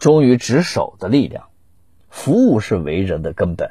[0.00, 1.48] 忠于职守的力量。
[2.08, 3.70] 服务是为人的根本。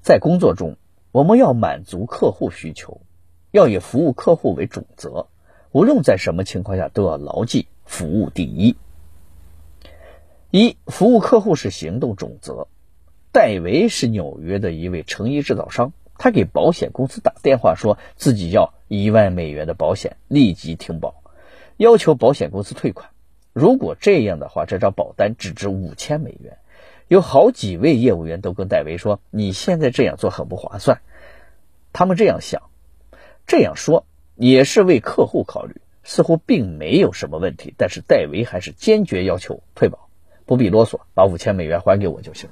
[0.00, 0.76] 在工作中，
[1.10, 3.00] 我们要满足客户需求，
[3.50, 5.26] 要以服务客户为准则。
[5.72, 8.76] 无论在什么情况下，都要牢记服务第一。
[10.52, 12.68] 一，服务客户是行动准则。
[13.32, 21.20] 戴维是纽约的一位成衣制造商，他给保险公司打电话，说自己要一万美元的保险立即停保，
[21.76, 23.10] 要求保险公司退款。
[23.56, 26.58] 如果这样的话，这张保单只值五千美元。
[27.08, 31.00] 有好几位业务员都跟戴维说：“你现在这样做很不划算。”
[31.94, 32.64] 他们这样想，
[33.46, 37.72] 这样说也是为客户考虑，似乎并没有什么问题。
[37.78, 40.10] 但是戴维还是坚决要求退保，
[40.44, 42.50] 不必啰嗦，把五千美元还给我就行。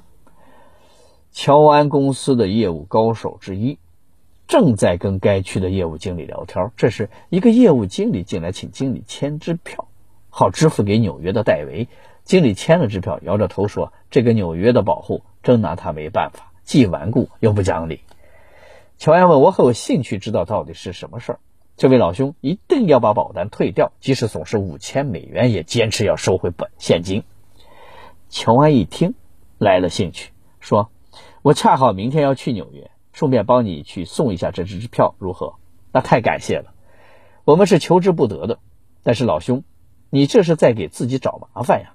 [1.31, 3.77] 乔安公司的业务高手之一
[4.47, 6.71] 正在跟该区的业务经理聊天。
[6.75, 9.84] 这时，一个业务经理进来，请经理签支票，
[10.37, 11.87] 好支付给纽约的戴维。
[12.25, 18.01] 经理签了支票，摇着头说：“这个纽约的保护真拿他没办法，既顽固又不讲理。”
[18.99, 21.39] 乔安问我很有兴趣知道到底是什么事儿。
[21.77, 27.23] 这位老兄一定要把保单退掉，即使损失五千美元，也坚持要收回本现金。
[28.27, 29.13] 乔安一听，
[29.57, 30.89] 来了兴趣，说。
[31.43, 35.53] 我恰好明天要去纽约，顺便帮你去送一下这支支票，如何？
[35.93, 36.73] 那太感谢了。
[37.45, 38.59] 我们是求之不得的，
[39.01, 39.63] 但是老兄，
[40.09, 41.93] 你这是在给自己找麻烦呀。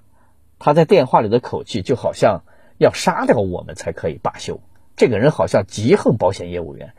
[0.59, 2.43] 他在电话里的口气就好像
[2.77, 4.61] 要杀掉我们才可以罢休。
[4.95, 6.93] 这个人好像极恨保险业务员，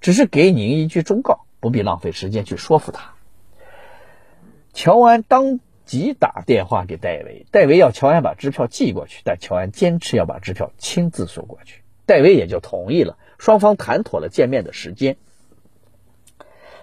[0.00, 3.12] 只是给您一句忠告，不必浪费时间去说服他。
[4.72, 11.82] 乔安当即打电话给戴维，戴维要乔安把支票寄过去，但乔安坚持要把支票亲自送过去。
[12.06, 15.18] 戴维也就同意了，双方谈妥了见面的时间。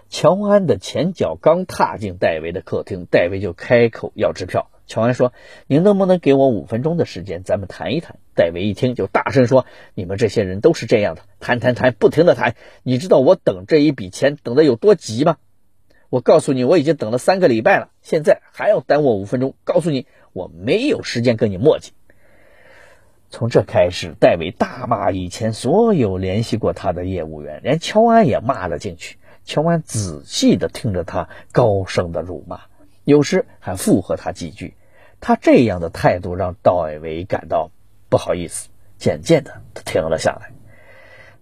[0.09, 4.69] 乔安的前脚刚踏进戴维的客厅，戴维就开口要支票。
[4.87, 5.33] 乔安说
[5.67, 12.55] ：“您能不能给我五分钟的时间，咱们谈一谈？”戴维一听就大声说：“你们这些人都是这样的，谈谈谈，不停的谈。
[12.81, 15.37] 你知道我等这一笔钱等的有多急吗？
[16.09, 19.53] 我告诉你，我已经等了三个礼拜了，现在还要耽误五分钟。
[19.63, 21.89] 告诉你，我没有时间跟你磨叽。”
[23.29, 29.17] 从这开始，戴维大骂以前所有联系过他的业务员，连乔安也骂了进去。
[29.49, 32.59] 乔安仔细地听着他高声的辱骂，
[33.03, 34.75] 有时还附和他几句。
[35.19, 36.71] 他这样的态度让戴
[37.01, 37.71] 维感到
[38.09, 38.69] 不好意思。
[38.99, 40.51] 渐渐的，他停了下来。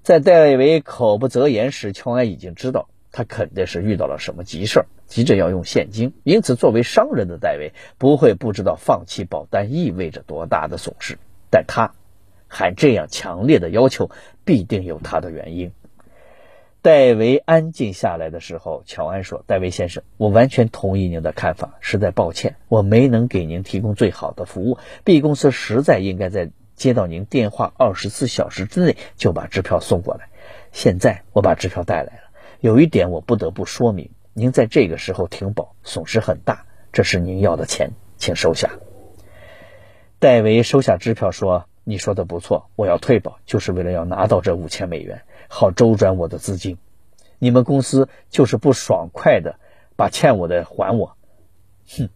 [0.03, 6.13] 在戴维口不择言时，乔安已经知道他肯定是遇到了什么急事，急着要用现金。
[6.23, 11.17] 因此，作为商人的戴维不会不知道放弃保单意味着多大的损失。
[11.49, 11.91] 但他
[12.47, 14.09] 还这样强烈的要求，
[14.45, 15.73] 必定有他的原因。
[16.87, 21.75] 戴维安静下来的时候，乔安说：“戴维先生，我完全同意您的看法。
[21.81, 24.77] 实在抱歉，我没能给您提供最好的服务。
[25.03, 30.29] B 公司实在应该在接到您电话二十四小时之内就把支票送过来。
[30.71, 32.21] 现在我把支票带来了。
[32.61, 36.67] 有一点我不得不说明：您在这个时候停保，损失很大。
[36.93, 38.71] 这是您要的钱，请收下。”
[40.19, 46.77] 戴维收下支票，说：“你说的不错，我要退保，就是为了要拿到这五千美元，好周转我的资金。
[47.39, 49.59] 你们公司就是不爽快的
[49.95, 51.15] 把欠我的还我。
[51.89, 52.09] 哼！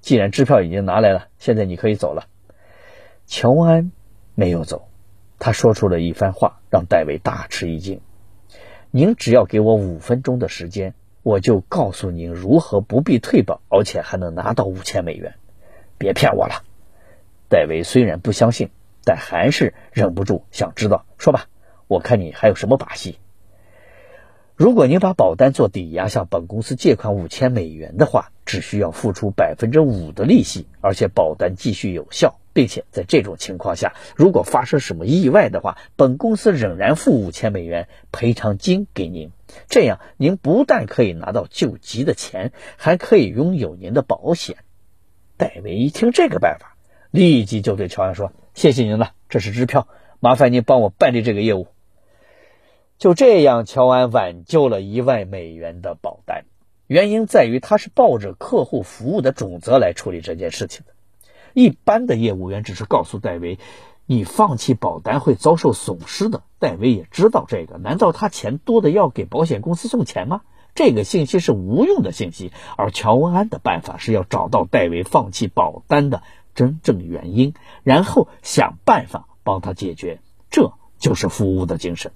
[0.00, 2.26] 既然支票已经拿来了，现在你可以走了。”
[3.26, 3.92] 乔安
[4.34, 4.88] 没有走，
[5.38, 8.00] 他说出了一番话，让戴维大吃一惊
[8.90, 15.34] ：“您只要给我五分钟的时间，我就告诉您如何不必退保，而且还能拿到五千美元。
[15.98, 16.64] 别骗我了。”
[17.48, 18.70] 戴维虽然不相信，
[19.04, 21.06] 但还是忍不住想知道。
[21.16, 21.46] 说吧，
[21.92, 23.18] 我看你还有什么把戏。
[24.54, 39.30] 如果您把保单做抵押向本公司借款五千美元的话，只需要付出百分之五的利息，而且保单继续有效，并且在这种情况下，如果发生什么意外的话，本公司仍然付五千美元赔偿金给您。
[39.68, 44.56] 这样，您不但可以拿到救急的钱，还可以拥有您的保险。
[45.36, 46.76] 戴维一听这个办法。
[47.10, 49.86] 立即就对乔安说：“谢谢您了，这是支票，
[50.18, 51.66] 麻烦您帮我办理这个业务。”
[53.02, 56.44] 就这样，乔安挽救了一万美元的保单。
[56.86, 60.92] 原因在于他是抱着客户服务的准则来处理这件事情的。
[61.52, 63.58] 一般的业务员只是告诉戴维
[64.06, 70.42] ：“你放弃保单会遭受损失的。”戴维也知道这个，难道他钱多的要给保险公司送钱吗？
[70.76, 72.52] 这个信息是无用的信息。
[72.76, 76.22] 而乔安的办法是要找到戴维放弃保单的。
[76.54, 80.20] 真正原因，然后想办法帮他解决，
[80.50, 82.12] 这就是服务的精神。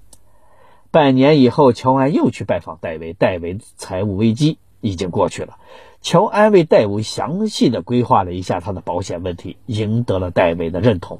[0.91, 5.57] 半年以后，乔安又去拜访戴维，戴维财务危机已经过去了。
[6.01, 11.19] 乔安为戴维详细的规划了一下他的保险问题，赢得了戴维的认同。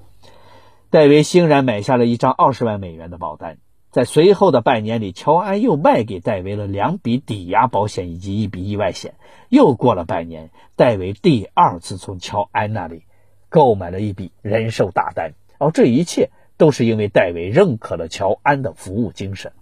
[0.89, 3.57] 戴维欣然买下了一张二十万美元的保单。
[3.91, 9.15] 在随后的半年里，乔安又卖给戴维了两笔抵押保险以及一笔意外险。
[9.49, 13.03] 又过了半年，戴维第二次从乔安那里
[13.49, 15.33] 购买了一笔人寿大单。
[15.57, 19.53] 而这一切都是因为戴维认可了乔安的服务精神。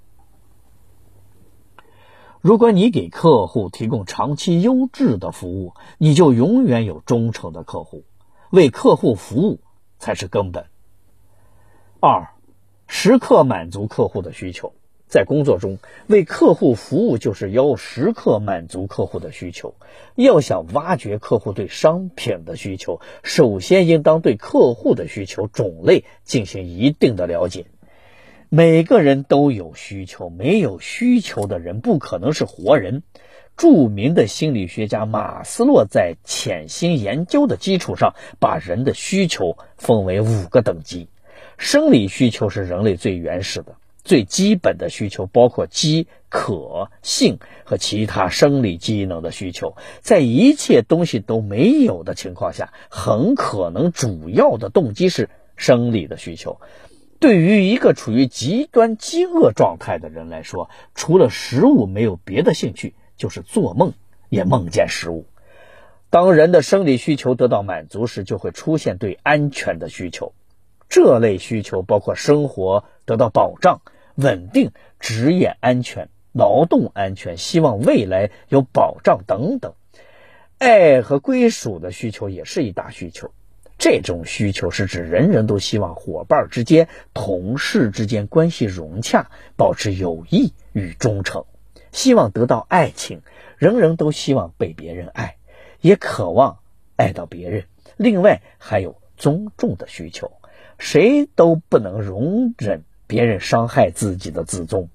[2.41, 8.03] 如果你给客户提供长期优质的服务，你就永远有忠诚的客户。
[8.51, 9.59] 为客户服务
[9.99, 10.65] 才是根本。
[11.99, 12.29] 二。
[12.87, 14.75] 时刻满足客户的需求，
[15.07, 19.75] 在工作中为客户服务就是要时刻满足客户的需求。
[20.15, 27.65] 要想挖掘客户对商品的需求，首先应当对客户的需求种类进行一定的了解。
[28.49, 33.03] 每个人都有需求，没有需求的人不可能是活人。
[33.57, 41.07] 著名的心理学家马斯洛在潜心研究的基础上，把人的需求分为五个等级。
[41.57, 43.75] 生理需求是人类最原始的、
[44.05, 49.75] 最基本的需求，包括饥、渴、性和其他生理机能的需求。
[49.99, 56.61] 在一切东西都没有的情况下，很可能主要的动机是生理的需求。
[57.19, 63.93] 对于一个处于极端饥饿状态的人来说，除了食物，没有别的兴趣，就是做梦
[64.29, 65.25] 也梦见食物。
[66.11, 70.33] 当人的生理需求得到满足时，就会出现对安全的需求。
[70.87, 73.81] 这类需求包括生活得到保障、
[74.15, 79.73] 稳定、职业安全、劳动安全、希望未来有保障等等。
[80.57, 83.31] 爱和归属的需求也是一大需求。
[83.77, 91.45] 这种需求是指人人都希望伙伴之间、同事之间关系融洽，保持友谊与忠诚，
[91.91, 93.21] 希望得到爱情，
[93.57, 95.35] 人人都希望被别人爱，
[95.81, 96.59] 也渴望
[96.95, 97.65] 爱到别人。
[97.97, 100.31] 另外还有尊重的需求。
[100.77, 104.89] 谁都不能容忍别人伤害自己的自尊，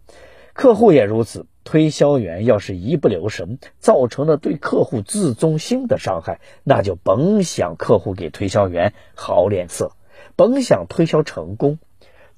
[0.52, 1.46] 客户也如此。
[1.62, 9.92] 推销员要是一不留神，造成了对客户自尊心的伤害，那就甭想客户给推销员好脸色，
[10.36, 11.78] 甭想推销成功。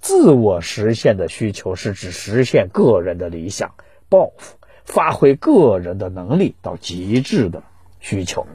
[0.01, 3.75] 自我实现的需求是指实现个人的理想、
[4.09, 7.63] 抱负，发挥个人的能力到极致的
[8.01, 8.47] 需求。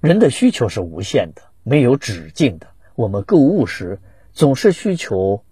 [0.00, 1.42] 人的需求是无限的。
[1.68, 2.68] 没有止境的。
[2.94, 3.98] 我们购物时
[4.36, 5.44] 总是需求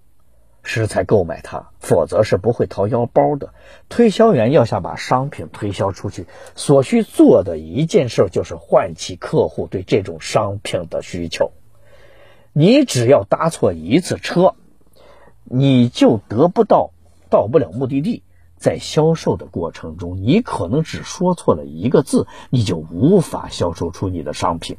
[0.63, 3.55] 时才购买它，否则是不会掏腰包的。
[3.89, 11.53] 推销员要想把商品推销出去，所需做的一件事就是唤起客户对这种商品的需求。
[12.53, 14.55] 你只要搭错一次车，
[15.45, 16.91] 你就得不到，
[17.31, 18.23] 到不了目的地。
[18.59, 24.77] 在销售的过程中，你可能只说错了一个字，你就无法销售出你的商品。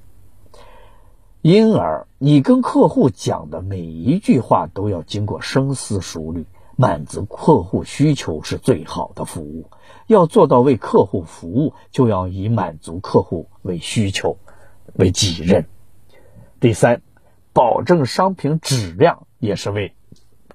[1.46, 9.70] 因而，你跟客户讲的每一句话都要经过深思熟虑，满足客户需求是最好的服务。
[10.08, 14.40] 要做到为客户服务，就要以满足客户为需求
[14.96, 15.68] 为己任。
[16.60, 17.04] 第三，
[17.54, 19.94] 保证商品质量也是为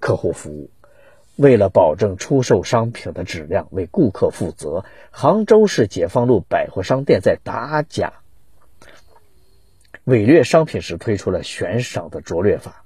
[0.01, 0.71] 客户服务。
[1.37, 8.15] 为了保证出售商品的质量，为顾客负责，杭州市解放路百货商店在打假。
[10.11, 12.85] 伪劣商品时推出了悬赏的拙劣法，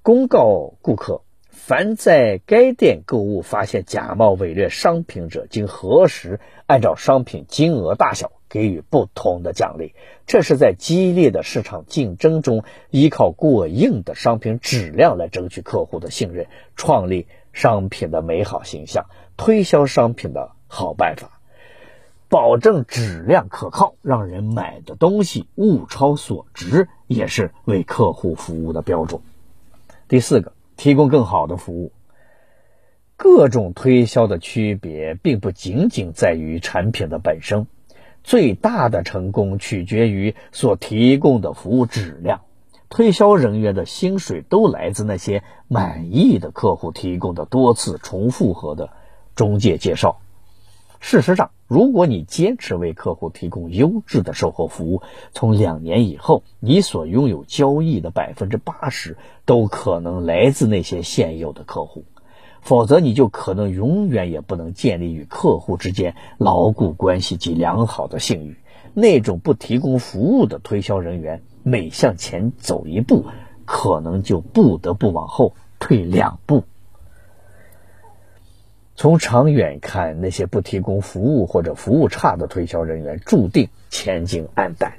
[0.00, 9.94] 公告顾客，凡在该店购物发现假冒伪劣商品者，经核实，按照商品金额大小给予不同的奖励。
[10.26, 19.04] 这是在激烈的市场竞争中，依靠过硬的商品质量来争取客户的信任，创立商品的美好形象，
[19.36, 21.37] 推销商品的好办法。
[22.28, 29.22] 保证质量可靠，让人买的东西物超所值，也是为客户服务的标准。
[30.08, 31.92] 第四个，提供更好的服务。
[33.16, 37.66] 各种推销的区别，并不仅仅在于产品的本身，
[38.22, 42.42] 最大的成功取决于所提供的服务质量。
[42.90, 48.90] 推销人员的薪水都来自那些满意的客户提供的多次重复和的
[49.34, 50.20] 中介介绍。
[51.00, 55.02] 事实上，如果你坚持为客户提供优质的售后服务，
[55.32, 62.04] 从两年以后，你所拥有交易的百分之八十都可能来自那些现有的客户，
[62.60, 68.58] 否则你就可能永远也不能建立与客户之间牢固关系及良好的信誉。
[68.92, 73.26] 那种不提供服务的推销人员，每向前走一步，
[73.64, 76.64] 可能就不得不往后退两步。
[78.98, 84.94] 从长远看，那些不提供服务或者服务差的推销人员注定前景黯淡，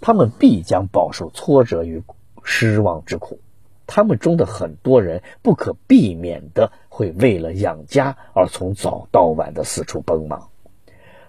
[0.00, 2.02] 他们必将饱受挫折与
[2.42, 3.38] 失望之苦。
[3.86, 10.48] 他们中的很多人不可避免的会为了养家而从早到晚的四处奔忙。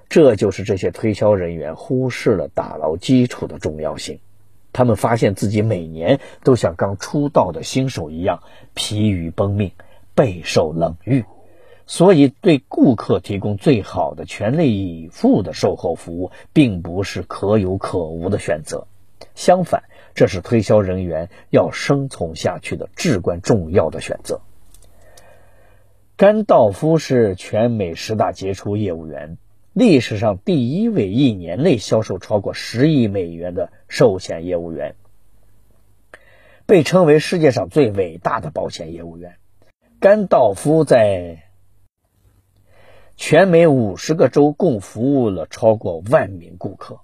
[0.09, 4.17] 这就是这些推销人员忽视了打牢基础的重要性。
[4.71, 8.41] 他们发现自己每年都像刚出道的新手一样
[8.73, 9.73] 疲于奔命，
[10.15, 11.23] 备受冷遇，
[11.85, 18.87] 所以对顾客提供最好的全力以赴的售后服务，并不是可有可无的选择。
[19.35, 19.83] 相反，
[20.15, 24.41] 这是推销人员要生存下去的至关重要的选择。
[26.15, 29.37] 甘道夫是全美十大杰出业务员。
[29.73, 34.93] 历史上第一位一年内销售超过十亿美元的寿险业务员，
[36.67, 39.37] 被称为世界上最伟大的保险业务员。
[39.99, 41.43] 甘道夫在
[43.15, 46.99] 全美五十个州共服务了超过万名顾客，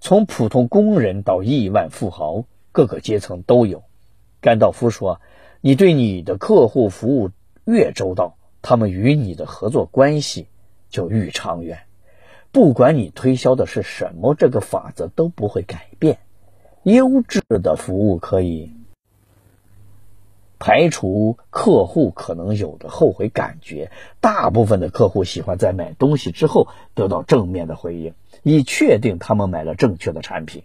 [0.00, 3.82] 从普通工人到亿万富豪，各个阶层都有。
[4.40, 5.20] 甘道夫说
[5.60, 7.30] ：“你对你的客户服务
[7.64, 10.46] 越周到，他们与你的合作关系
[10.88, 11.80] 就愈长远。”
[12.52, 16.18] 不管你推销的是什么，这个法则都不会改变。
[16.82, 18.72] 优质的服务可以
[20.60, 23.90] 排除客户可能有的后悔感觉。
[24.20, 28.14] 大部分的客户喜欢在买东西之后得到正面的回应，
[28.44, 30.62] 以确定他们买了正确的产品。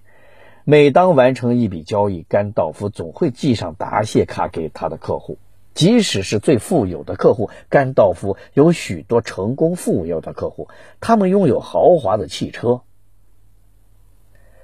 [0.66, 5.38] 每当完成一笔交易，甘道夫总会寄上答谢卡给他的客户。
[5.74, 12.82] 即使是最富有的客户，甘道夫有许多成功富有的客户，他们拥有豪华的汽车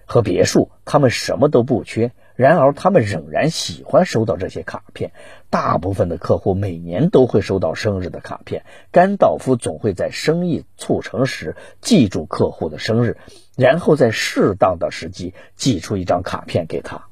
[0.06, 2.12] 和别墅，他们什么都不缺。
[2.42, 5.12] 然而，他们仍然喜欢收到这些卡片。
[5.52, 13.18] 大部分的客户每年都会收到生日的卡片，甘道夫总会在生意促成时记住客户的生日，
[13.56, 17.06] 然后在适当的时机寄出一张卡片给他。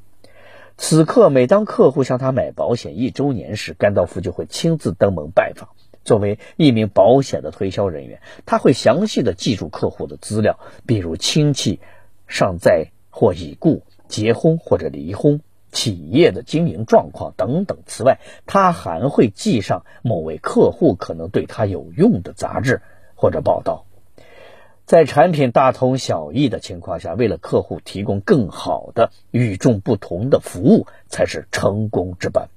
[0.78, 5.70] 此刻，每当客户向他买保险一周年时，甘道夫就会亲自登门拜访。
[6.06, 10.58] 作为一名保险的推销人员，他会详细的记住客户的资料，
[10.88, 11.80] 比如亲戚
[12.28, 15.40] 尚在或已故、结婚或者离婚、
[15.72, 17.78] 企业的经营状况等等。
[17.86, 22.82] 此外，他还会记上某位客户可能对他有用的杂志
[23.16, 23.86] 或者报道。
[24.86, 32.50] 在产品大同小异的情况下，为了客户提供更好的、与众不同的服务，才是成功之本。